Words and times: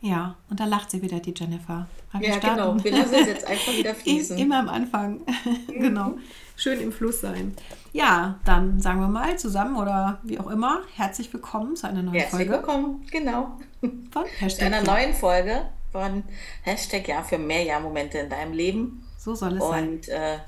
Ja, 0.00 0.36
und 0.50 0.60
da 0.60 0.66
lacht 0.66 0.90
sie 0.90 1.02
wieder, 1.02 1.20
die 1.20 1.34
Jennifer. 1.34 1.86
Aber 2.12 2.24
ja, 2.24 2.38
genau. 2.38 2.82
Wir 2.82 2.92
lassen 2.92 3.14
es 3.14 3.26
jetzt 3.26 3.46
einfach 3.48 3.72
wieder 3.72 3.94
fließen. 3.94 4.38
Immer 4.38 4.60
am 4.60 4.68
Anfang. 4.68 5.20
genau. 5.68 6.14
Schön 6.56 6.80
im 6.80 6.92
Fluss 6.92 7.20
sein. 7.20 7.54
Ja, 7.92 8.38
dann 8.44 8.80
sagen 8.80 9.00
wir 9.00 9.08
mal 9.08 9.38
zusammen 9.38 9.76
oder 9.76 10.18
wie 10.22 10.38
auch 10.38 10.48
immer, 10.48 10.82
herzlich 10.94 11.32
willkommen 11.32 11.76
zu 11.76 11.86
einer 11.86 12.02
neuen 12.02 12.14
herzlich 12.14 12.30
Folge. 12.30 12.52
Herzlich 12.52 12.68
willkommen, 12.68 13.06
genau. 13.10 13.58
Von 14.10 14.24
Hashtag 14.38 14.58
zu 14.58 14.64
einer 14.66 14.82
neuen 14.82 15.14
Folge 15.14 15.66
von 15.92 16.24
Hashtag 16.62 17.08
Ja 17.08 17.22
für 17.22 17.38
mehr 17.38 17.62
Ja-Momente 17.62 18.18
in 18.18 18.28
deinem 18.28 18.52
Leben. 18.52 19.06
So 19.18 19.34
soll 19.34 19.56
es 19.56 19.62
und, 19.62 19.70
sein. 19.70 19.88
Und 19.88 20.08
äh, 20.08 20.38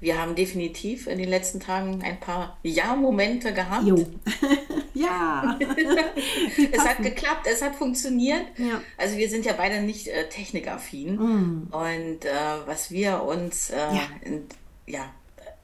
wir 0.00 0.18
haben 0.18 0.34
definitiv 0.34 1.06
in 1.06 1.18
den 1.18 1.28
letzten 1.28 1.60
Tagen 1.60 2.02
ein 2.02 2.18
paar 2.18 2.58
Ja-Momente 2.62 3.52
gehabt. 3.52 3.86
Jo. 3.86 4.06
ja. 4.94 5.58
es 6.72 6.80
hat 6.80 6.98
geklappt, 6.98 7.46
es 7.50 7.62
hat 7.62 7.74
funktioniert. 7.74 8.46
Ja. 8.56 8.80
Also 8.96 9.18
wir 9.18 9.28
sind 9.28 9.44
ja 9.44 9.52
beide 9.52 9.82
nicht 9.82 10.08
äh, 10.08 10.28
technikaffin. 10.28 11.16
Mm. 11.16 11.68
Und 11.70 12.24
äh, 12.24 12.30
was 12.66 12.90
wir 12.90 13.22
uns 13.22 13.70
äh, 13.70 13.76
ja. 13.76 14.02
In, 14.22 14.44
ja, 14.86 15.10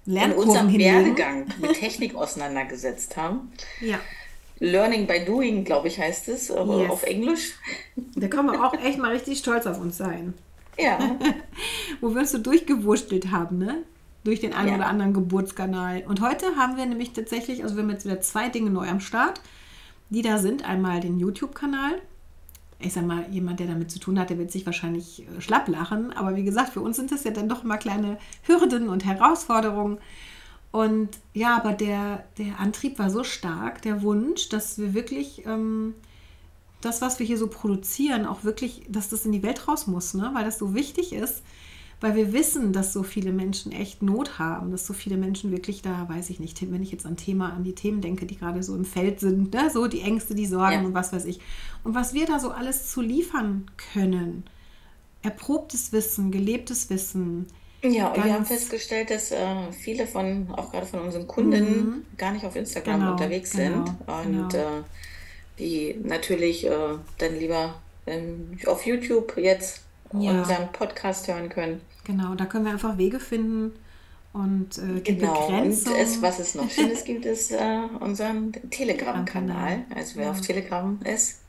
in 0.06 0.32
unserem 0.32 0.72
Werdegang 0.76 1.46
mit 1.58 1.74
Technik 1.74 2.14
auseinandergesetzt 2.14 3.16
haben. 3.16 3.52
Ja. 3.80 3.98
Learning 4.58 5.06
by 5.06 5.24
Doing, 5.24 5.64
glaube 5.64 5.88
ich, 5.88 5.98
heißt 5.98 6.28
es 6.28 6.48
yes. 6.48 6.58
auf 6.58 7.02
Englisch. 7.02 7.54
Da 8.14 8.28
können 8.28 8.52
wir 8.52 8.64
auch 8.64 8.72
echt 8.74 8.98
mal 8.98 9.12
richtig 9.12 9.38
stolz 9.38 9.66
auf 9.66 9.80
uns 9.80 9.96
sein. 9.96 10.34
Ja. 10.78 10.98
Wo 12.00 12.10
wir 12.10 12.20
uns 12.20 12.32
so 12.32 12.38
durchgewurschtelt 12.38 13.30
haben, 13.30 13.58
ne? 13.58 13.82
Durch 14.26 14.40
den 14.40 14.52
einen 14.52 14.68
ja. 14.70 14.74
oder 14.74 14.86
anderen 14.86 15.12
Geburtskanal. 15.12 16.02
Und 16.06 16.20
heute 16.20 16.56
haben 16.56 16.76
wir 16.76 16.84
nämlich 16.86 17.12
tatsächlich, 17.12 17.62
also 17.62 17.76
wir 17.76 17.84
haben 17.84 17.90
jetzt 17.90 18.04
wieder 18.04 18.20
zwei 18.20 18.48
Dinge 18.48 18.70
neu 18.70 18.88
am 18.88 19.00
Start, 19.00 19.40
die 20.10 20.22
da 20.22 20.38
sind. 20.38 20.68
Einmal 20.68 21.00
den 21.00 21.20
YouTube-Kanal. 21.20 22.02
Ich 22.78 22.92
sag 22.92 23.06
mal, 23.06 23.26
jemand, 23.30 23.60
der 23.60 23.68
damit 23.68 23.90
zu 23.90 23.98
tun 23.98 24.18
hat, 24.18 24.28
der 24.28 24.38
wird 24.38 24.50
sich 24.50 24.66
wahrscheinlich 24.66 25.22
äh, 25.22 25.40
schlapp 25.40 25.68
lachen. 25.68 26.12
Aber 26.12 26.34
wie 26.34 26.44
gesagt, 26.44 26.70
für 26.70 26.80
uns 26.80 26.96
sind 26.96 27.12
das 27.12 27.24
ja 27.24 27.30
dann 27.30 27.48
doch 27.48 27.62
immer 27.62 27.78
kleine 27.78 28.18
Hürden 28.42 28.88
und 28.88 29.04
Herausforderungen. 29.04 29.98
Und 30.72 31.10
ja, 31.32 31.56
aber 31.56 31.72
der, 31.72 32.24
der 32.36 32.58
Antrieb 32.58 32.98
war 32.98 33.10
so 33.10 33.22
stark, 33.22 33.80
der 33.82 34.02
Wunsch, 34.02 34.48
dass 34.48 34.76
wir 34.76 34.92
wirklich 34.92 35.46
ähm, 35.46 35.94
das, 36.80 37.00
was 37.00 37.18
wir 37.18 37.26
hier 37.26 37.38
so 37.38 37.46
produzieren, 37.46 38.26
auch 38.26 38.42
wirklich, 38.44 38.82
dass 38.88 39.08
das 39.08 39.24
in 39.24 39.32
die 39.32 39.42
Welt 39.42 39.68
raus 39.68 39.86
muss, 39.86 40.14
ne? 40.14 40.30
weil 40.34 40.44
das 40.44 40.58
so 40.58 40.74
wichtig 40.74 41.12
ist 41.12 41.42
weil 42.00 42.14
wir 42.14 42.32
wissen, 42.32 42.72
dass 42.72 42.92
so 42.92 43.02
viele 43.02 43.32
Menschen 43.32 43.72
echt 43.72 44.02
Not 44.02 44.38
haben, 44.38 44.70
dass 44.70 44.86
so 44.86 44.92
viele 44.92 45.16
Menschen 45.16 45.50
wirklich 45.50 45.80
da, 45.80 46.06
weiß 46.08 46.28
ich 46.28 46.40
nicht, 46.40 46.60
wenn 46.70 46.82
ich 46.82 46.92
jetzt 46.92 47.06
an 47.06 47.16
Thema, 47.16 47.52
an 47.54 47.64
die 47.64 47.74
Themen 47.74 48.02
denke, 48.02 48.26
die 48.26 48.36
gerade 48.36 48.62
so 48.62 48.74
im 48.74 48.84
Feld 48.84 49.20
sind, 49.20 49.54
ne? 49.54 49.70
so 49.72 49.86
die 49.86 50.02
Ängste, 50.02 50.34
die 50.34 50.46
Sorgen 50.46 50.72
ja. 50.72 50.80
und 50.80 50.94
was 50.94 51.12
weiß 51.12 51.24
ich. 51.24 51.40
Und 51.84 51.94
was 51.94 52.12
wir 52.12 52.26
da 52.26 52.38
so 52.38 52.50
alles 52.50 52.90
zu 52.90 53.00
liefern 53.00 53.70
können, 53.92 54.44
erprobtes 55.22 55.92
Wissen, 55.92 56.30
gelebtes 56.30 56.90
Wissen. 56.90 57.46
Ja, 57.82 58.08
und 58.12 58.24
wir 58.24 58.34
haben 58.34 58.44
festgestellt, 58.44 59.10
dass 59.10 59.30
äh, 59.32 59.72
viele 59.72 60.06
von, 60.06 60.48
auch 60.50 60.72
gerade 60.72 60.86
von 60.86 61.00
unseren 61.00 61.26
Kunden, 61.26 61.86
mhm. 61.86 62.04
gar 62.18 62.32
nicht 62.32 62.44
auf 62.44 62.56
Instagram 62.56 63.00
genau, 63.00 63.12
unterwegs 63.12 63.52
genau, 63.52 63.84
sind 63.84 63.96
und 64.06 64.52
genau. 64.52 64.78
äh, 64.78 64.82
die 65.58 65.98
natürlich 66.02 66.66
äh, 66.66 66.70
dann 67.18 67.38
lieber 67.38 67.80
ähm, 68.06 68.58
auf 68.66 68.84
YouTube 68.84 69.36
jetzt 69.38 69.85
ja. 70.12 70.32
unseren 70.32 70.72
Podcast 70.72 71.28
hören 71.28 71.48
können. 71.48 71.80
Genau, 72.04 72.34
da 72.34 72.46
können 72.46 72.64
wir 72.64 72.72
einfach 72.72 72.98
Wege 72.98 73.20
finden 73.20 73.72
und 74.32 74.78
äh, 74.78 75.00
die 75.00 75.16
genau. 75.16 75.46
Begrenzung. 75.46 75.94
Und 75.94 75.98
es, 75.98 76.22
was 76.22 76.38
es 76.38 76.54
noch 76.54 76.70
Schönes 76.70 77.04
gibt, 77.04 77.24
ist 77.24 77.52
äh, 77.52 77.80
unseren 78.00 78.52
Telegram-Kanal. 78.70 79.84
Also 79.94 80.16
wer 80.16 80.26
ja. 80.26 80.30
auf 80.30 80.40
Telegram 80.40 80.98
ist, 81.04 81.40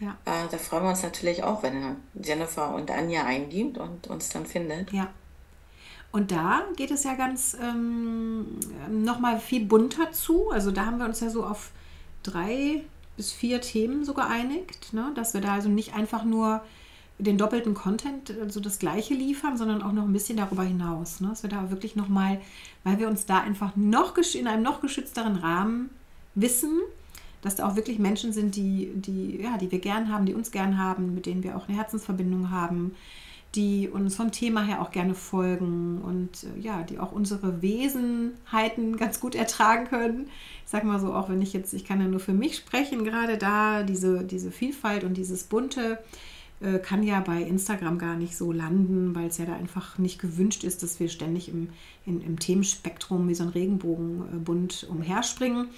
ja. 0.00 0.16
äh, 0.24 0.48
da 0.50 0.56
freuen 0.56 0.84
wir 0.84 0.90
uns 0.90 1.02
natürlich 1.02 1.42
auch, 1.42 1.62
wenn 1.62 1.82
er 1.82 1.96
Jennifer 2.14 2.74
und 2.74 2.90
Anja 2.90 3.24
eingibt 3.24 3.78
und 3.78 4.06
uns 4.06 4.28
dann 4.28 4.46
findet. 4.46 4.92
Ja. 4.92 5.08
Und 6.10 6.30
da 6.30 6.62
geht 6.76 6.90
es 6.90 7.04
ja 7.04 7.14
ganz 7.14 7.56
ähm, 7.60 8.58
nochmal 8.88 9.40
viel 9.40 9.66
bunter 9.66 10.12
zu. 10.12 10.50
Also 10.50 10.70
da 10.70 10.86
haben 10.86 10.98
wir 10.98 11.04
uns 11.04 11.20
ja 11.20 11.28
so 11.28 11.44
auf 11.44 11.70
drei 12.22 12.82
bis 13.16 13.32
vier 13.32 13.60
Themen 13.60 14.04
so 14.04 14.14
geeinigt, 14.14 14.92
ne? 14.92 15.12
dass 15.16 15.34
wir 15.34 15.40
da 15.40 15.54
also 15.54 15.68
nicht 15.68 15.94
einfach 15.94 16.24
nur 16.24 16.62
den 17.18 17.36
doppelten 17.36 17.74
Content, 17.74 18.32
also 18.40 18.60
das 18.60 18.78
gleiche 18.78 19.14
liefern, 19.14 19.56
sondern 19.56 19.82
auch 19.82 19.92
noch 19.92 20.04
ein 20.04 20.12
bisschen 20.12 20.36
darüber 20.36 20.62
hinaus. 20.62 21.20
Ne? 21.20 21.28
Dass 21.28 21.42
wir 21.42 21.50
da 21.50 21.70
wirklich 21.70 21.96
nochmal, 21.96 22.40
weil 22.84 22.98
wir 22.98 23.08
uns 23.08 23.26
da 23.26 23.40
einfach 23.40 23.74
noch 23.76 24.16
in 24.34 24.46
einem 24.46 24.62
noch 24.62 24.80
geschützteren 24.80 25.36
Rahmen 25.36 25.90
wissen, 26.34 26.80
dass 27.42 27.56
da 27.56 27.68
auch 27.68 27.76
wirklich 27.76 27.98
Menschen 27.98 28.32
sind, 28.32 28.56
die, 28.56 28.92
die, 28.94 29.40
ja, 29.42 29.58
die 29.58 29.70
wir 29.70 29.80
gern 29.80 30.12
haben, 30.12 30.26
die 30.26 30.34
uns 30.34 30.50
gern 30.50 30.78
haben, 30.78 31.14
mit 31.14 31.26
denen 31.26 31.42
wir 31.42 31.56
auch 31.56 31.68
eine 31.68 31.76
Herzensverbindung 31.76 32.50
haben, 32.50 32.94
die 33.54 33.88
uns 33.88 34.14
vom 34.14 34.30
Thema 34.30 34.62
her 34.62 34.82
auch 34.82 34.90
gerne 34.90 35.14
folgen 35.14 36.00
und 36.02 36.44
äh, 36.44 36.60
ja, 36.60 36.82
die 36.82 36.98
auch 36.98 37.12
unsere 37.12 37.62
Wesenheiten 37.62 38.96
ganz 38.98 39.20
gut 39.20 39.34
ertragen 39.34 39.86
können. 39.86 40.28
Ich 40.64 40.70
sag 40.70 40.84
mal 40.84 41.00
so, 41.00 41.14
auch 41.14 41.28
wenn 41.30 41.42
ich 41.42 41.52
jetzt, 41.52 41.72
ich 41.72 41.84
kann 41.84 42.00
ja 42.00 42.06
nur 42.06 42.20
für 42.20 42.34
mich 42.34 42.56
sprechen, 42.56 43.04
gerade 43.04 43.38
da, 43.38 43.82
diese, 43.82 44.24
diese 44.24 44.50
Vielfalt 44.50 45.02
und 45.02 45.14
dieses 45.14 45.44
Bunte, 45.44 45.98
äh, 46.60 46.78
kann 46.78 47.02
ja 47.02 47.20
bei 47.20 47.40
Instagram 47.42 47.98
gar 47.98 48.16
nicht 48.16 48.36
so 48.36 48.52
landen, 48.52 49.14
weil 49.14 49.28
es 49.28 49.38
ja 49.38 49.44
da 49.44 49.54
einfach 49.54 49.98
nicht 49.98 50.20
gewünscht 50.20 50.64
ist, 50.64 50.82
dass 50.82 50.98
wir 50.98 51.08
ständig 51.08 51.48
im, 51.48 51.70
in, 52.04 52.20
im 52.20 52.38
Themenspektrum 52.38 53.28
wie 53.28 53.34
so 53.34 53.44
ein 53.44 53.50
Regenbogenbund 53.50 54.86
umherspringen. 54.90 55.68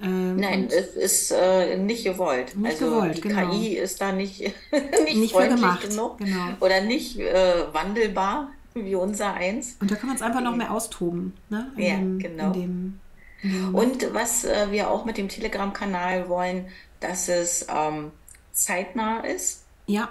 Ähm, 0.00 0.36
Nein, 0.36 0.68
es 0.70 0.94
ist 0.94 1.32
äh, 1.32 1.76
nicht 1.76 2.04
gewollt. 2.04 2.56
Nicht 2.56 2.80
also 2.80 2.86
gewollt, 2.86 3.16
die 3.16 3.20
genau. 3.22 3.50
KI 3.50 3.76
ist 3.76 4.00
da 4.00 4.12
nicht, 4.12 4.40
nicht, 5.04 5.16
nicht 5.16 5.32
freundlich 5.32 5.60
gemacht, 5.60 5.90
genug 5.90 6.18
genau. 6.18 6.52
oder 6.60 6.80
nicht 6.80 7.18
äh, 7.18 7.72
wandelbar 7.72 8.50
wie 8.74 8.94
unser 8.94 9.34
eins. 9.34 9.76
Und 9.80 9.90
da 9.90 9.96
kann 9.96 10.06
man 10.06 10.16
es 10.16 10.22
einfach 10.22 10.40
noch 10.40 10.54
mehr 10.54 10.70
austoben. 10.70 11.34
Ne? 11.48 11.72
In 11.76 11.82
ja, 11.82 11.96
dem, 11.96 12.18
genau. 12.18 12.46
In 12.46 12.52
dem, 12.52 13.00
in 13.42 13.52
dem 13.52 13.74
Und 13.74 14.14
was 14.14 14.44
äh, 14.44 14.70
wir 14.70 14.90
auch 14.90 15.04
mit 15.04 15.18
dem 15.18 15.28
Telegram-Kanal 15.28 16.28
wollen, 16.28 16.66
dass 17.00 17.28
es 17.28 17.66
ähm, 17.68 18.12
zeitnah 18.52 19.20
ist. 19.20 19.64
Ja, 19.88 20.10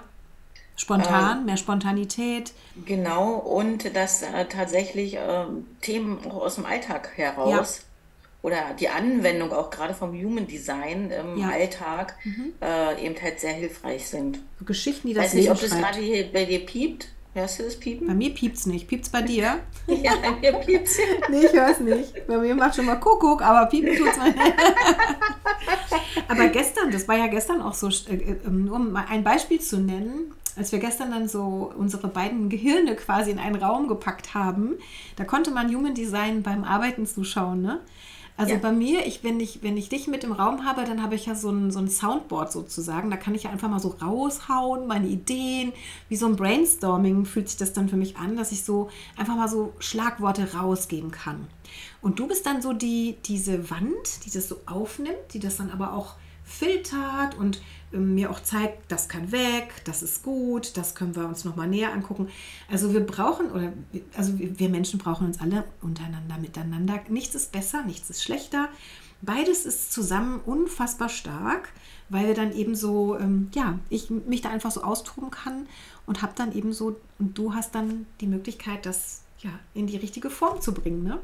spontan, 0.76 1.42
äh, 1.42 1.44
mehr 1.44 1.56
Spontanität. 1.56 2.52
Genau, 2.84 3.34
und 3.34 3.96
dass 3.96 4.22
äh, 4.22 4.46
tatsächlich 4.46 5.14
äh, 5.14 5.44
Themen 5.80 6.18
auch 6.26 6.42
aus 6.42 6.56
dem 6.56 6.66
Alltag 6.66 7.10
heraus 7.16 7.78
ja. 7.78 7.84
oder 8.42 8.74
die 8.78 8.88
Anwendung 8.88 9.52
auch 9.52 9.70
gerade 9.70 9.94
vom 9.94 10.12
Human 10.12 10.46
Design 10.46 11.10
im 11.10 11.38
ja. 11.38 11.48
Alltag 11.48 12.16
mhm. 12.24 12.52
Äh, 12.60 13.04
eben 13.04 13.14
halt 13.20 13.40
sehr 13.40 13.52
hilfreich 13.52 14.08
sind. 14.08 14.40
So 14.58 14.64
Geschichten, 14.64 15.08
die 15.08 15.14
das 15.14 15.26
Weiß 15.26 15.34
nicht, 15.34 15.50
ob 15.50 15.60
das 15.60 15.70
gerade 15.70 16.28
bei 16.32 16.44
dir 16.44 16.66
piept. 16.66 17.08
Hörst 17.34 17.58
du 17.58 17.64
das 17.64 17.76
Piepen? 17.76 18.06
Bei 18.06 18.14
mir 18.14 18.34
piept's 18.34 18.66
nicht. 18.66 18.88
Piept's 18.88 19.10
bei 19.10 19.22
dir? 19.22 19.60
ja, 19.86 20.12
bei 20.16 20.32
mir 20.32 20.52
piept's. 20.54 20.96
nee, 21.28 21.44
ich 21.44 21.52
hör's 21.52 21.78
nicht. 21.78 22.26
Bei 22.26 22.38
mir 22.38 22.54
macht 22.54 22.74
schon 22.74 22.86
mal 22.86 22.96
Kuckuck, 22.96 23.42
aber 23.42 23.66
piepen 23.66 23.96
tut's 23.96 24.16
mal 24.16 24.30
nicht. 24.32 24.54
Aber 26.28 26.48
gestern, 26.48 26.90
das 26.90 27.06
war 27.08 27.16
ja 27.16 27.26
gestern 27.26 27.62
auch 27.62 27.74
so, 27.74 27.88
äh, 27.88 28.14
äh, 28.14 28.46
um 28.46 28.64
nur 28.64 28.78
mal 28.78 29.06
ein 29.08 29.24
Beispiel 29.24 29.60
zu 29.60 29.78
nennen, 29.78 30.32
als 30.56 30.72
wir 30.72 30.78
gestern 30.80 31.10
dann 31.10 31.28
so 31.28 31.72
unsere 31.76 32.08
beiden 32.08 32.48
Gehirne 32.48 32.96
quasi 32.96 33.30
in 33.30 33.38
einen 33.38 33.56
Raum 33.56 33.86
gepackt 33.86 34.34
haben, 34.34 34.74
da 35.16 35.24
konnte 35.24 35.50
man 35.50 35.72
Human 35.74 35.94
Design 35.94 36.42
beim 36.42 36.64
Arbeiten 36.64 37.06
zuschauen, 37.06 37.62
ne? 37.62 37.80
Also 38.38 38.54
ja. 38.54 38.60
bei 38.60 38.70
mir, 38.70 39.04
ich, 39.04 39.24
wenn, 39.24 39.40
ich, 39.40 39.64
wenn 39.64 39.76
ich 39.76 39.88
dich 39.88 40.06
mit 40.06 40.22
im 40.22 40.30
Raum 40.30 40.64
habe, 40.64 40.84
dann 40.84 41.02
habe 41.02 41.16
ich 41.16 41.26
ja 41.26 41.34
so 41.34 41.50
ein, 41.50 41.72
so 41.72 41.80
ein 41.80 41.88
Soundboard 41.88 42.52
sozusagen. 42.52 43.10
Da 43.10 43.16
kann 43.16 43.34
ich 43.34 43.42
ja 43.42 43.50
einfach 43.50 43.68
mal 43.68 43.80
so 43.80 43.96
raushauen, 44.00 44.86
meine 44.86 45.08
Ideen. 45.08 45.72
Wie 46.08 46.14
so 46.14 46.26
ein 46.26 46.36
Brainstorming 46.36 47.24
fühlt 47.24 47.48
sich 47.48 47.58
das 47.58 47.72
dann 47.72 47.88
für 47.88 47.96
mich 47.96 48.16
an, 48.16 48.36
dass 48.36 48.52
ich 48.52 48.62
so 48.62 48.90
einfach 49.16 49.34
mal 49.34 49.48
so 49.48 49.72
Schlagworte 49.80 50.54
rausgeben 50.54 51.10
kann. 51.10 51.48
Und 52.00 52.20
du 52.20 52.28
bist 52.28 52.46
dann 52.46 52.62
so 52.62 52.72
die, 52.72 53.16
diese 53.24 53.70
Wand, 53.70 54.24
die 54.24 54.30
das 54.30 54.48
so 54.48 54.60
aufnimmt, 54.66 55.16
die 55.32 55.40
das 55.40 55.56
dann 55.56 55.70
aber 55.70 55.92
auch 55.92 56.14
filtert 56.48 57.36
und 57.36 57.60
ähm, 57.92 58.14
mir 58.14 58.30
auch 58.30 58.40
zeigt, 58.40 58.90
das 58.90 59.08
kann 59.08 59.30
weg, 59.32 59.82
das 59.84 60.02
ist 60.02 60.22
gut, 60.22 60.76
das 60.76 60.94
können 60.94 61.14
wir 61.14 61.26
uns 61.26 61.44
nochmal 61.44 61.68
näher 61.68 61.92
angucken. 61.92 62.28
Also 62.70 62.92
wir 62.92 63.04
brauchen, 63.04 63.50
oder 63.50 63.72
also 64.16 64.32
wir 64.38 64.68
Menschen 64.68 64.98
brauchen 64.98 65.26
uns 65.26 65.40
alle 65.40 65.64
untereinander, 65.82 66.38
miteinander. 66.38 67.00
Nichts 67.08 67.34
ist 67.34 67.52
besser, 67.52 67.84
nichts 67.84 68.10
ist 68.10 68.22
schlechter. 68.22 68.68
Beides 69.20 69.66
ist 69.66 69.92
zusammen 69.92 70.40
unfassbar 70.46 71.08
stark, 71.08 71.70
weil 72.08 72.28
wir 72.28 72.34
dann 72.34 72.52
eben 72.52 72.74
so, 72.74 73.18
ähm, 73.18 73.50
ja, 73.52 73.78
ich 73.90 74.10
mich 74.10 74.42
da 74.42 74.50
einfach 74.50 74.70
so 74.70 74.82
austoben 74.82 75.30
kann 75.30 75.66
und 76.06 76.22
habe 76.22 76.32
dann 76.36 76.52
eben 76.52 76.72
so, 76.72 76.96
und 77.18 77.36
du 77.36 77.54
hast 77.54 77.74
dann 77.74 78.06
die 78.20 78.28
Möglichkeit, 78.28 78.86
das 78.86 79.22
ja 79.40 79.50
in 79.74 79.86
die 79.86 79.96
richtige 79.96 80.30
Form 80.30 80.60
zu 80.60 80.72
bringen, 80.72 81.02
ne? 81.02 81.18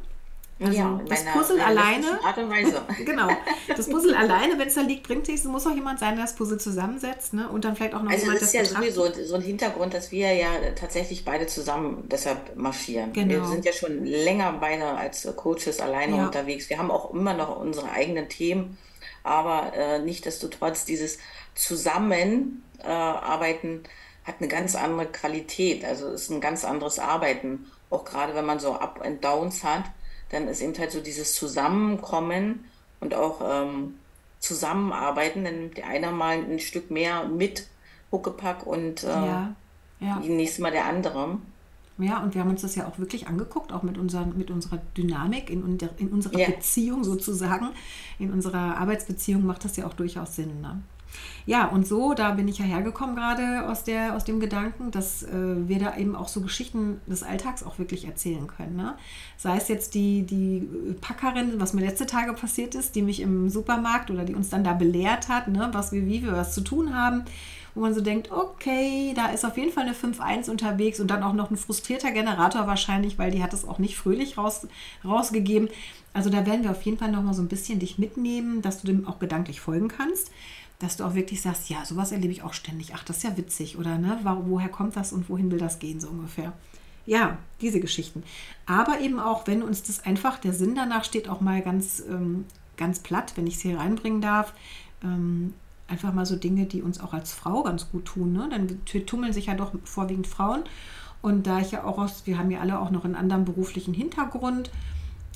Also 0.60 0.78
ja, 0.78 1.00
das 1.08 1.24
Puzzle 1.24 1.60
alleine. 1.60 2.22
Art 2.22 2.38
und 2.38 2.48
Weise. 2.48 2.80
genau. 3.04 3.28
Das 3.68 3.88
Puzzle 3.88 4.14
alleine, 4.16 4.56
wenn 4.56 4.68
es 4.68 4.74
da 4.74 4.82
liegt, 4.82 5.02
bringt 5.02 5.26
nichts. 5.26 5.44
Es 5.44 5.50
muss 5.50 5.66
auch 5.66 5.74
jemand 5.74 5.98
sein, 5.98 6.14
der 6.14 6.24
das 6.24 6.36
Puzzle 6.36 6.58
zusammensetzt. 6.58 7.34
Ne? 7.34 7.48
Und 7.48 7.64
dann 7.64 7.74
vielleicht 7.74 7.94
auch 7.94 8.02
noch 8.02 8.10
also 8.10 8.22
jemand, 8.22 8.40
das 8.40 8.48
ist 8.48 8.54
ja 8.54 8.64
sowieso 8.64 9.12
so 9.24 9.34
ein 9.34 9.42
Hintergrund, 9.42 9.94
dass 9.94 10.12
wir 10.12 10.32
ja 10.32 10.50
tatsächlich 10.76 11.24
beide 11.24 11.48
zusammen 11.48 12.04
deshalb 12.08 12.54
marschieren. 12.56 13.12
Genau. 13.12 13.30
Wir 13.30 13.44
sind 13.46 13.64
ja 13.64 13.72
schon 13.72 14.04
länger 14.04 14.52
beide 14.60 14.84
als 14.84 15.26
Coaches 15.34 15.80
alleine 15.80 16.18
ja. 16.18 16.26
unterwegs. 16.26 16.70
Wir 16.70 16.78
haben 16.78 16.92
auch 16.92 17.12
immer 17.12 17.34
noch 17.34 17.58
unsere 17.58 17.90
eigenen 17.90 18.28
Themen, 18.28 18.78
aber 19.24 19.72
äh, 19.74 19.98
nichtdestotrotz 19.98 20.84
dieses 20.84 21.18
Zusammenarbeiten 21.56 23.82
äh, 23.82 23.88
hat 24.24 24.36
eine 24.38 24.46
ganz 24.46 24.76
andere 24.76 25.06
Qualität. 25.06 25.84
Also 25.84 26.10
ist 26.10 26.30
ein 26.30 26.40
ganz 26.40 26.64
anderes 26.64 27.00
Arbeiten. 27.00 27.66
Auch 27.90 28.04
gerade 28.04 28.36
wenn 28.36 28.46
man 28.46 28.60
so 28.60 28.74
Up 28.74 29.00
and 29.04 29.24
Downs 29.24 29.64
hat 29.64 29.82
dann 30.30 30.48
ist 30.48 30.60
eben 30.60 30.76
halt 30.78 30.92
so 30.92 31.00
dieses 31.00 31.34
Zusammenkommen 31.34 32.64
und 33.00 33.14
auch 33.14 33.40
ähm, 33.44 33.94
Zusammenarbeiten. 34.40 35.44
Dann 35.44 35.60
nimmt 35.60 35.76
der 35.76 35.88
einer 35.88 36.12
mal 36.12 36.38
ein 36.38 36.58
Stück 36.58 36.90
mehr 36.90 37.24
mit 37.24 37.68
Huckepack 38.10 38.66
und 38.66 39.04
äh, 39.04 39.08
ja, 39.08 39.56
ja. 40.00 40.18
nächste 40.20 40.62
Mal 40.62 40.72
der 40.72 40.86
andere. 40.86 41.38
Ja, 41.98 42.22
und 42.22 42.34
wir 42.34 42.40
haben 42.40 42.50
uns 42.50 42.62
das 42.62 42.74
ja 42.74 42.88
auch 42.88 42.98
wirklich 42.98 43.28
angeguckt, 43.28 43.72
auch 43.72 43.84
mit, 43.84 43.98
unseren, 43.98 44.36
mit 44.36 44.50
unserer 44.50 44.80
Dynamik 44.96 45.48
in, 45.48 45.78
in 45.98 46.08
unserer 46.08 46.38
ja. 46.38 46.46
Beziehung 46.50 47.04
sozusagen. 47.04 47.68
In 48.18 48.32
unserer 48.32 48.76
Arbeitsbeziehung 48.78 49.46
macht 49.46 49.64
das 49.64 49.76
ja 49.76 49.86
auch 49.86 49.94
durchaus 49.94 50.34
Sinn. 50.34 50.60
Ne? 50.60 50.82
Ja, 51.46 51.66
und 51.66 51.86
so, 51.86 52.14
da 52.14 52.30
bin 52.32 52.48
ich 52.48 52.58
ja 52.58 52.64
hergekommen 52.64 53.16
gerade 53.16 53.68
aus, 53.68 53.84
der, 53.84 54.16
aus 54.16 54.24
dem 54.24 54.40
Gedanken, 54.40 54.90
dass 54.90 55.22
äh, 55.24 55.28
wir 55.68 55.78
da 55.78 55.96
eben 55.96 56.16
auch 56.16 56.28
so 56.28 56.40
Geschichten 56.40 57.00
des 57.06 57.22
Alltags 57.22 57.62
auch 57.62 57.78
wirklich 57.78 58.06
erzählen 58.06 58.46
können. 58.46 58.76
Ne? 58.76 58.94
Sei 59.36 59.56
es 59.56 59.68
jetzt 59.68 59.94
die, 59.94 60.22
die 60.22 60.68
Packerin, 61.00 61.60
was 61.60 61.74
mir 61.74 61.82
letzte 61.82 62.06
Tage 62.06 62.32
passiert 62.32 62.74
ist, 62.74 62.94
die 62.94 63.02
mich 63.02 63.20
im 63.20 63.50
Supermarkt 63.50 64.10
oder 64.10 64.24
die 64.24 64.34
uns 64.34 64.48
dann 64.48 64.64
da 64.64 64.72
belehrt 64.72 65.28
hat, 65.28 65.48
ne, 65.48 65.68
was 65.72 65.92
wir, 65.92 66.06
wie 66.06 66.22
wir 66.22 66.32
was 66.32 66.54
zu 66.54 66.62
tun 66.62 66.94
haben 66.94 67.24
wo 67.74 67.80
man 67.80 67.94
so 67.94 68.00
denkt, 68.00 68.30
okay, 68.30 69.12
da 69.16 69.26
ist 69.26 69.44
auf 69.44 69.56
jeden 69.56 69.72
Fall 69.72 69.84
eine 69.84 69.94
5.1 69.94 70.48
unterwegs 70.48 71.00
und 71.00 71.08
dann 71.08 71.22
auch 71.22 71.32
noch 71.32 71.50
ein 71.50 71.56
frustrierter 71.56 72.12
Generator 72.12 72.66
wahrscheinlich, 72.66 73.18
weil 73.18 73.32
die 73.32 73.42
hat 73.42 73.52
es 73.52 73.66
auch 73.66 73.78
nicht 73.78 73.96
fröhlich 73.96 74.38
raus, 74.38 74.68
rausgegeben. 75.04 75.68
Also 76.12 76.30
da 76.30 76.46
werden 76.46 76.62
wir 76.62 76.70
auf 76.70 76.82
jeden 76.82 76.98
Fall 76.98 77.10
noch 77.10 77.22
mal 77.22 77.34
so 77.34 77.42
ein 77.42 77.48
bisschen 77.48 77.80
dich 77.80 77.98
mitnehmen, 77.98 78.62
dass 78.62 78.80
du 78.80 78.86
dem 78.86 79.08
auch 79.08 79.18
gedanklich 79.18 79.60
folgen 79.60 79.88
kannst 79.88 80.30
dass 80.78 80.96
du 80.96 81.04
auch 81.04 81.14
wirklich 81.14 81.40
sagst, 81.40 81.70
ja, 81.70 81.84
sowas 81.84 82.12
erlebe 82.12 82.32
ich 82.32 82.42
auch 82.42 82.52
ständig. 82.52 82.92
Ach, 82.94 83.04
das 83.04 83.18
ist 83.18 83.22
ja 83.22 83.36
witzig, 83.36 83.78
oder 83.78 83.98
ne? 83.98 84.18
Woher 84.22 84.68
kommt 84.68 84.96
das 84.96 85.12
und 85.12 85.28
wohin 85.28 85.50
will 85.50 85.58
das 85.58 85.78
gehen, 85.78 86.00
so 86.00 86.08
ungefähr. 86.08 86.52
Ja, 87.06 87.38
diese 87.60 87.80
Geschichten. 87.80 88.22
Aber 88.66 89.00
eben 89.00 89.20
auch, 89.20 89.46
wenn 89.46 89.62
uns 89.62 89.82
das 89.82 90.04
einfach, 90.04 90.38
der 90.38 90.52
Sinn 90.52 90.74
danach 90.74 91.04
steht, 91.04 91.28
auch 91.28 91.40
mal 91.40 91.60
ganz, 91.60 92.02
ähm, 92.08 92.46
ganz 92.76 93.00
platt, 93.00 93.34
wenn 93.36 93.46
ich 93.46 93.56
es 93.56 93.60
hier 93.60 93.78
reinbringen 93.78 94.20
darf, 94.20 94.54
ähm, 95.02 95.54
einfach 95.86 96.14
mal 96.14 96.26
so 96.26 96.36
Dinge, 96.36 96.64
die 96.64 96.82
uns 96.82 97.00
auch 97.00 97.12
als 97.12 97.32
Frau 97.32 97.62
ganz 97.62 97.90
gut 97.90 98.06
tun. 98.06 98.32
Ne? 98.32 98.48
Dann 98.50 99.06
tummeln 99.06 99.32
sich 99.32 99.46
ja 99.46 99.54
doch 99.54 99.72
vorwiegend 99.84 100.26
Frauen. 100.26 100.62
Und 101.20 101.46
da 101.46 101.60
ich 101.60 101.72
ja 101.72 101.84
auch 101.84 101.98
aus, 101.98 102.26
wir 102.26 102.38
haben 102.38 102.50
ja 102.50 102.60
alle 102.60 102.78
auch 102.78 102.90
noch 102.90 103.04
einen 103.04 103.14
anderen 103.14 103.44
beruflichen 103.44 103.94
Hintergrund. 103.94 104.70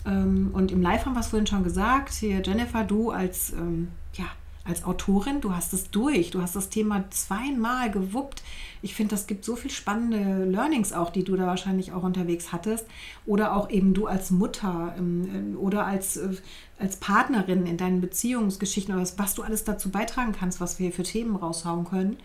Ähm, 0.06 0.50
und 0.52 0.72
im 0.72 0.80
Live 0.80 1.04
haben 1.04 1.14
wir 1.14 1.20
es 1.20 1.28
vorhin 1.28 1.46
schon 1.46 1.64
gesagt, 1.64 2.14
hier 2.14 2.42
Jennifer, 2.42 2.84
du 2.84 3.10
als 3.10 3.52
ähm, 3.52 3.88
ja, 4.14 4.26
als 4.64 4.84
Autorin, 4.84 5.40
du 5.40 5.54
hast 5.54 5.72
es 5.72 5.90
durch, 5.90 6.30
du 6.30 6.42
hast 6.42 6.54
das 6.54 6.68
Thema 6.68 7.04
zweimal 7.10 7.90
gewuppt. 7.90 8.42
Ich 8.82 8.94
finde, 8.94 9.14
das 9.14 9.26
gibt 9.26 9.44
so 9.44 9.56
viel 9.56 9.70
spannende 9.70 10.44
Learnings 10.44 10.92
auch, 10.92 11.10
die 11.10 11.24
du 11.24 11.36
da 11.36 11.46
wahrscheinlich 11.46 11.92
auch 11.92 12.02
unterwegs 12.02 12.52
hattest. 12.52 12.86
Oder 13.24 13.56
auch 13.56 13.70
eben 13.70 13.94
du 13.94 14.06
als 14.06 14.30
Mutter 14.30 14.94
ähm, 14.98 15.56
oder 15.58 15.86
als, 15.86 16.18
äh, 16.18 16.34
als 16.78 16.96
Partnerin 16.96 17.66
in 17.66 17.76
deinen 17.76 18.00
Beziehungsgeschichten 18.00 18.94
oder 18.94 19.02
was, 19.02 19.18
was 19.18 19.34
du 19.34 19.42
alles 19.42 19.64
dazu 19.64 19.90
beitragen 19.90 20.32
kannst, 20.32 20.60
was 20.60 20.78
wir 20.78 20.88
hier 20.88 20.94
für 20.94 21.02
Themen 21.02 21.36
raushauen 21.36 21.84
können 21.84 22.18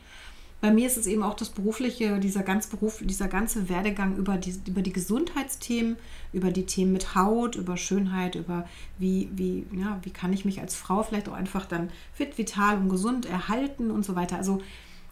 bei 0.63 0.71
mir 0.71 0.88
ist 0.88 0.95
es 0.95 1.07
eben 1.07 1.24
auch 1.24 1.33
das 1.33 1.50
berufliche, 1.50 2.19
dieser 2.21 2.42
ganz 2.42 2.68
Beruf, 2.68 3.01
dieser 3.04 3.27
ganze 3.27 3.68
Werdegang 3.68 4.15
über 4.15 4.38
die, 4.38 4.56
über 4.65 4.81
die 4.81 4.94
Gesundheitsthemen, 4.94 5.98
über 6.31 6.51
die 6.51 6.65
Themen 6.65 6.94
mit 6.94 7.15
Haut, 7.15 7.57
über 7.57 7.75
Schönheit, 7.75 8.36
über 8.36 8.65
wie, 8.98 9.27
wie, 9.33 9.65
ja, 9.77 10.00
wie 10.04 10.12
kann 10.12 10.31
ich 10.31 10.45
mich 10.45 10.62
als 10.62 10.74
Frau 10.74 11.04
vielleicht 11.04 11.27
auch 11.27 11.33
einfach 11.33 11.65
dann 11.65 11.89
fit, 12.13 12.38
vital 12.38 12.77
und 12.77 12.88
gesund 12.88 13.25
erhalten 13.25 13.92
und 13.92 14.06
so 14.06 14.15
weiter. 14.15 14.38
Also 14.38 14.62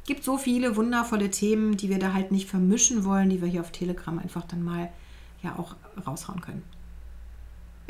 gibt 0.07 0.23
so 0.23 0.37
viele 0.37 0.77
wundervolle 0.77 1.29
Themen, 1.29 1.75
die 1.75 1.89
wir 1.89 1.99
da 1.99 2.13
halt 2.13 2.31
nicht 2.31 2.47
vermischen 2.47 3.03
wollen, 3.03 3.29
die 3.29 3.41
wir 3.41 3.49
hier 3.49 3.59
auf 3.59 3.71
Telegram 3.71 4.19
einfach 4.19 4.45
dann 4.45 4.63
mal 4.63 4.89
ja 5.43 5.59
auch 5.59 5.75
raushauen 6.07 6.39
können. 6.39 6.63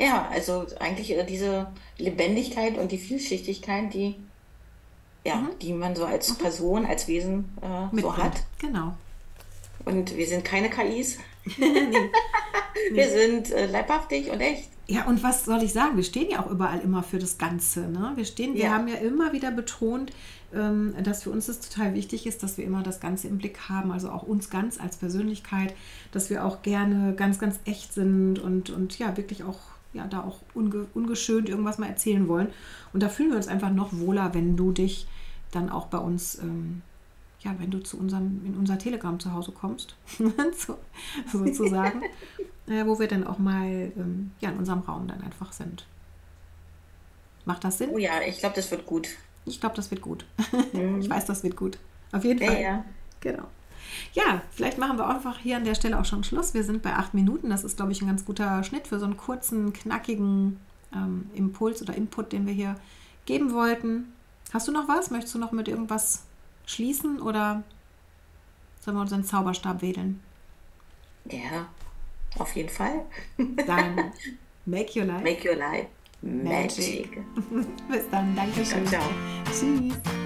Ja, 0.00 0.28
also 0.32 0.66
eigentlich 0.80 1.12
äh, 1.12 1.24
diese 1.24 1.68
Lebendigkeit 1.96 2.76
und 2.76 2.90
die 2.90 2.98
Vielschichtigkeit, 2.98 3.94
die 3.94 4.16
ja, 5.24 5.36
mhm. 5.36 5.58
die 5.60 5.72
man 5.72 5.94
so 5.94 6.04
als 6.04 6.30
mhm. 6.30 6.36
Person, 6.36 6.86
als 6.86 7.08
Wesen 7.08 7.56
äh, 7.60 8.00
so 8.00 8.16
hat. 8.16 8.42
Genau. 8.58 8.94
Und 9.84 10.16
wir 10.16 10.26
sind 10.26 10.44
keine 10.44 10.70
KIs. 10.70 11.18
nee. 11.58 12.10
Wir 12.90 13.08
sind 13.08 13.52
äh, 13.52 13.66
leibhaftig 13.66 14.30
und 14.30 14.40
echt. 14.40 14.68
Ja, 14.88 15.06
und 15.06 15.22
was 15.22 15.44
soll 15.44 15.62
ich 15.62 15.72
sagen? 15.72 15.96
Wir 15.96 16.04
stehen 16.04 16.30
ja 16.30 16.44
auch 16.44 16.50
überall 16.50 16.80
immer 16.80 17.02
für 17.02 17.18
das 17.18 17.38
Ganze. 17.38 17.80
Ne? 17.80 18.12
Wir 18.16 18.24
stehen, 18.24 18.54
wir 18.54 18.64
ja. 18.64 18.70
haben 18.70 18.88
ja 18.88 18.96
immer 18.96 19.32
wieder 19.32 19.50
betont, 19.50 20.12
ähm, 20.52 20.94
dass 21.02 21.22
für 21.22 21.30
uns 21.30 21.46
das 21.46 21.60
total 21.60 21.94
wichtig 21.94 22.26
ist, 22.26 22.42
dass 22.42 22.58
wir 22.58 22.64
immer 22.64 22.82
das 22.82 23.00
Ganze 23.00 23.28
im 23.28 23.38
Blick 23.38 23.68
haben, 23.68 23.92
also 23.92 24.10
auch 24.10 24.22
uns 24.22 24.50
ganz 24.50 24.80
als 24.80 24.96
Persönlichkeit, 24.96 25.74
dass 26.10 26.30
wir 26.30 26.44
auch 26.44 26.62
gerne 26.62 27.14
ganz, 27.14 27.38
ganz 27.38 27.60
echt 27.64 27.94
sind 27.94 28.38
und, 28.38 28.70
und 28.70 28.98
ja, 28.98 29.16
wirklich 29.16 29.44
auch 29.44 29.60
ja, 29.92 30.06
da 30.06 30.22
auch 30.22 30.40
unge 30.54 30.86
ungeschönt 30.94 31.48
irgendwas 31.48 31.78
mal 31.78 31.88
erzählen 31.88 32.28
wollen. 32.28 32.48
Und 32.92 33.02
da 33.02 33.08
fühlen 33.08 33.30
wir 33.30 33.36
uns 33.36 33.48
einfach 33.48 33.70
noch 33.70 33.92
wohler, 33.92 34.34
wenn 34.34 34.56
du 34.56 34.72
dich 34.72 35.06
dann 35.50 35.68
auch 35.68 35.86
bei 35.86 35.98
uns, 35.98 36.38
ähm, 36.38 36.82
ja, 37.40 37.54
wenn 37.58 37.70
du 37.70 37.78
zu 37.82 37.98
unserem, 37.98 38.40
in 38.44 38.56
unser 38.56 38.78
Telegram 38.78 39.18
zu 39.20 39.32
Hause 39.32 39.52
kommst, 39.52 39.96
so, 40.56 40.78
sozusagen, 41.30 42.02
äh, 42.66 42.86
wo 42.86 42.98
wir 42.98 43.08
dann 43.08 43.26
auch 43.26 43.38
mal 43.38 43.92
ähm, 43.96 44.32
ja, 44.40 44.50
in 44.50 44.58
unserem 44.58 44.80
Raum 44.80 45.08
dann 45.08 45.22
einfach 45.22 45.52
sind. 45.52 45.86
Macht 47.44 47.64
das 47.64 47.78
Sinn? 47.78 47.90
Oh 47.92 47.98
ja, 47.98 48.20
ich 48.26 48.38
glaube, 48.38 48.54
das 48.54 48.70
wird 48.70 48.86
gut. 48.86 49.08
Ich 49.44 49.60
glaube, 49.60 49.74
das 49.74 49.90
wird 49.90 50.00
gut. 50.00 50.24
Mhm. 50.72 50.98
ich 51.00 51.10
weiß, 51.10 51.26
das 51.26 51.42
wird 51.42 51.56
gut. 51.56 51.78
Auf 52.12 52.24
jeden 52.24 52.38
Fall. 52.38 52.54
Ja, 52.54 52.60
ja. 52.60 52.84
Genau. 53.20 53.48
Ja, 54.12 54.42
vielleicht 54.50 54.78
machen 54.78 54.98
wir 54.98 55.08
einfach 55.08 55.38
hier 55.38 55.56
an 55.56 55.64
der 55.64 55.74
Stelle 55.74 55.98
auch 55.98 56.04
schon 56.04 56.24
Schluss. 56.24 56.54
Wir 56.54 56.64
sind 56.64 56.82
bei 56.82 56.94
acht 56.94 57.14
Minuten. 57.14 57.50
Das 57.50 57.64
ist, 57.64 57.76
glaube 57.76 57.92
ich, 57.92 58.02
ein 58.02 58.08
ganz 58.08 58.24
guter 58.24 58.62
Schnitt 58.64 58.86
für 58.86 58.98
so 58.98 59.04
einen 59.04 59.16
kurzen, 59.16 59.72
knackigen 59.72 60.58
ähm, 60.94 61.30
Impuls 61.34 61.82
oder 61.82 61.94
Input, 61.94 62.32
den 62.32 62.46
wir 62.46 62.52
hier 62.52 62.76
geben 63.26 63.52
wollten. 63.52 64.12
Hast 64.52 64.68
du 64.68 64.72
noch 64.72 64.88
was? 64.88 65.10
Möchtest 65.10 65.34
du 65.34 65.38
noch 65.38 65.52
mit 65.52 65.68
irgendwas 65.68 66.24
schließen 66.66 67.20
oder 67.20 67.62
sollen 68.80 68.96
wir 68.96 69.02
unseren 69.02 69.24
Zauberstab 69.24 69.82
wedeln? 69.82 70.20
Ja, 71.30 71.68
auf 72.38 72.54
jeden 72.56 72.68
Fall. 72.68 73.06
Dann 73.66 74.12
make 74.66 74.98
your 74.98 75.06
life. 75.06 75.22
Make 75.22 75.48
your 75.48 75.56
life 75.56 75.88
magic. 76.22 77.16
magic. 77.16 77.68
Bis 77.88 78.10
dann. 78.10 78.34
Dankeschön. 78.34 78.86
Ciao. 78.86 79.02
ciao. 79.02 79.10
Tschüss. 79.50 80.21